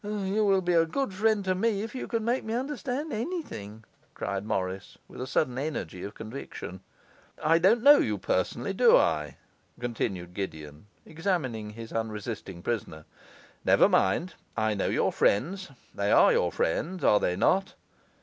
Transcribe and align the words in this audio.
'You 0.03 0.43
will 0.45 0.61
be 0.61 0.73
a 0.73 0.87
good 0.87 1.13
friend 1.13 1.45
to 1.45 1.53
me 1.53 1.83
if 1.83 1.93
you 1.93 2.07
can 2.07 2.25
make 2.25 2.43
me 2.43 2.55
understand 2.55 3.13
anything,' 3.13 3.83
cried 4.15 4.43
Morris, 4.43 4.97
with 5.07 5.21
a 5.21 5.27
sudden 5.27 5.59
energy 5.59 6.03
of 6.03 6.15
conviction. 6.15 6.79
'I 7.43 7.59
don't 7.59 7.83
know 7.83 7.99
you 7.99 8.17
personally, 8.17 8.73
do 8.73 8.97
I?' 8.97 9.37
continued 9.79 10.33
Gideon, 10.33 10.87
examining 11.05 11.69
his 11.69 11.93
unresisting 11.93 12.63
prisoner. 12.63 13.05
'Never 13.63 13.87
mind, 13.87 14.33
I 14.57 14.73
know 14.73 14.87
your 14.89 15.11
friends. 15.11 15.69
They 15.93 16.11
are 16.11 16.31
your 16.31 16.51
friends, 16.51 17.03
are 17.03 17.19
they 17.19 17.35
not? 17.35 17.75